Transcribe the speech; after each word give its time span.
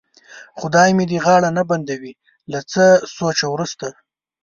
خدای 0.59 0.89
مې 0.97 1.05
دې 1.09 1.17
غاړه 1.25 1.49
نه 1.57 1.63
بندوي، 1.69 2.13
له 2.51 2.59
څه 2.71 2.85
سوچه 3.15 3.45
وروسته. 3.49 3.87